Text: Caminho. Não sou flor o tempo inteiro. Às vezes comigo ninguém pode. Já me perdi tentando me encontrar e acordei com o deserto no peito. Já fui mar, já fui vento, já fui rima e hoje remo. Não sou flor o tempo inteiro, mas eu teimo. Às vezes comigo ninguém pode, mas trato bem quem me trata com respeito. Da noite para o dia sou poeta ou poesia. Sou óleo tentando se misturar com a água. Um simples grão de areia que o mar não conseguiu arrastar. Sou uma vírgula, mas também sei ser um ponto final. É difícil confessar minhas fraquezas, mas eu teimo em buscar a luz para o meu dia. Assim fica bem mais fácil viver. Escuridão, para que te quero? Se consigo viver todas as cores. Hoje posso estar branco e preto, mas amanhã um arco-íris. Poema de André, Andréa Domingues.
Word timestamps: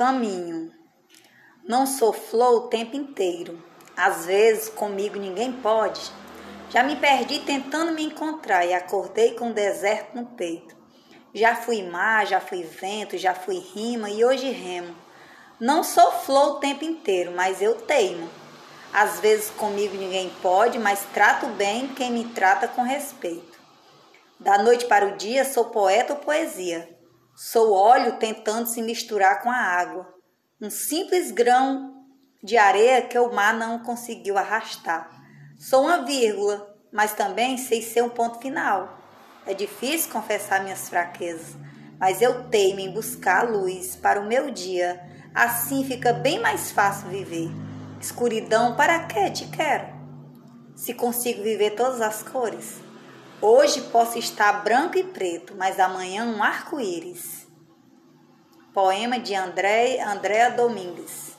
Caminho. 0.00 0.72
Não 1.62 1.86
sou 1.86 2.10
flor 2.10 2.54
o 2.54 2.68
tempo 2.68 2.96
inteiro. 2.96 3.62
Às 3.94 4.24
vezes 4.24 4.70
comigo 4.70 5.18
ninguém 5.18 5.52
pode. 5.52 6.00
Já 6.70 6.82
me 6.82 6.96
perdi 6.96 7.40
tentando 7.40 7.92
me 7.92 8.04
encontrar 8.04 8.64
e 8.64 8.72
acordei 8.72 9.34
com 9.34 9.50
o 9.50 9.52
deserto 9.52 10.16
no 10.16 10.24
peito. 10.24 10.74
Já 11.34 11.54
fui 11.54 11.82
mar, 11.82 12.26
já 12.26 12.40
fui 12.40 12.62
vento, 12.62 13.18
já 13.18 13.34
fui 13.34 13.58
rima 13.58 14.08
e 14.08 14.24
hoje 14.24 14.50
remo. 14.50 14.96
Não 15.60 15.84
sou 15.84 16.10
flor 16.12 16.52
o 16.52 16.60
tempo 16.60 16.82
inteiro, 16.82 17.32
mas 17.36 17.60
eu 17.60 17.74
teimo. 17.74 18.26
Às 18.94 19.20
vezes 19.20 19.50
comigo 19.50 19.98
ninguém 19.98 20.32
pode, 20.40 20.78
mas 20.78 21.04
trato 21.12 21.44
bem 21.48 21.88
quem 21.88 22.10
me 22.10 22.24
trata 22.24 22.66
com 22.66 22.80
respeito. 22.80 23.60
Da 24.38 24.56
noite 24.56 24.86
para 24.86 25.08
o 25.08 25.18
dia 25.18 25.44
sou 25.44 25.66
poeta 25.66 26.14
ou 26.14 26.20
poesia. 26.20 26.88
Sou 27.42 27.72
óleo 27.72 28.18
tentando 28.18 28.66
se 28.66 28.82
misturar 28.82 29.42
com 29.42 29.50
a 29.50 29.56
água. 29.56 30.06
Um 30.60 30.68
simples 30.68 31.30
grão 31.30 32.04
de 32.44 32.58
areia 32.58 33.00
que 33.00 33.18
o 33.18 33.32
mar 33.32 33.54
não 33.54 33.78
conseguiu 33.78 34.36
arrastar. 34.36 35.08
Sou 35.58 35.84
uma 35.84 36.04
vírgula, 36.04 36.76
mas 36.92 37.14
também 37.14 37.56
sei 37.56 37.80
ser 37.80 38.02
um 38.02 38.10
ponto 38.10 38.40
final. 38.40 38.98
É 39.46 39.54
difícil 39.54 40.12
confessar 40.12 40.62
minhas 40.62 40.90
fraquezas, 40.90 41.56
mas 41.98 42.20
eu 42.20 42.46
teimo 42.50 42.80
em 42.80 42.92
buscar 42.92 43.46
a 43.46 43.48
luz 43.48 43.96
para 43.96 44.20
o 44.20 44.26
meu 44.26 44.50
dia. 44.50 45.00
Assim 45.34 45.82
fica 45.82 46.12
bem 46.12 46.38
mais 46.38 46.70
fácil 46.70 47.08
viver. 47.08 47.48
Escuridão, 47.98 48.76
para 48.76 49.06
que 49.06 49.30
te 49.30 49.46
quero? 49.46 49.88
Se 50.76 50.92
consigo 50.92 51.42
viver 51.42 51.70
todas 51.70 52.02
as 52.02 52.22
cores. 52.22 52.89
Hoje 53.42 53.80
posso 53.90 54.18
estar 54.18 54.52
branco 54.62 54.98
e 54.98 55.02
preto, 55.02 55.54
mas 55.56 55.80
amanhã 55.80 56.26
um 56.26 56.42
arco-íris. 56.42 57.46
Poema 58.74 59.18
de 59.18 59.34
André, 59.34 59.98
Andréa 60.02 60.50
Domingues. 60.50 61.29